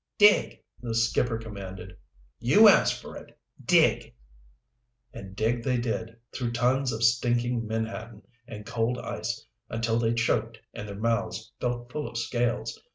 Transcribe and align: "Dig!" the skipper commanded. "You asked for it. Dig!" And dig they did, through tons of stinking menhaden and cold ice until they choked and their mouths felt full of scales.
"Dig!" 0.17 0.59
the 0.81 0.95
skipper 0.95 1.37
commanded. 1.37 1.95
"You 2.39 2.67
asked 2.67 2.99
for 2.99 3.15
it. 3.17 3.37
Dig!" 3.63 4.15
And 5.13 5.35
dig 5.35 5.61
they 5.63 5.77
did, 5.77 6.17
through 6.33 6.53
tons 6.53 6.91
of 6.91 7.03
stinking 7.03 7.67
menhaden 7.67 8.23
and 8.47 8.65
cold 8.65 8.97
ice 8.97 9.45
until 9.69 9.99
they 9.99 10.15
choked 10.15 10.57
and 10.73 10.87
their 10.87 10.95
mouths 10.95 11.51
felt 11.59 11.91
full 11.91 12.07
of 12.07 12.17
scales. 12.17 12.81